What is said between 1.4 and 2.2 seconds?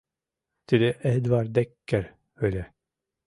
Деккер